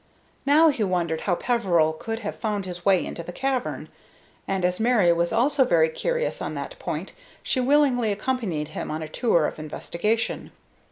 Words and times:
Now 0.47 0.69
he 0.69 0.83
wondered 0.83 1.21
how 1.21 1.35
Peveril 1.35 1.93
could 1.93 2.21
have 2.21 2.35
found 2.35 2.65
his 2.65 2.83
way 2.83 3.05
into 3.05 3.21
the 3.21 3.31
cavern; 3.31 3.87
and 4.47 4.65
as 4.65 4.79
Mary 4.79 5.13
was 5.13 5.31
also 5.31 5.63
very 5.63 5.89
curious 5.89 6.41
on 6.41 6.55
that 6.55 6.79
point, 6.79 7.11
she 7.43 7.59
willingly 7.59 8.11
accompanied 8.11 8.69
him 8.69 8.89
on 8.89 9.03
a 9.03 9.07
tour 9.07 9.45
of 9.45 9.59
investigation. 9.59 10.49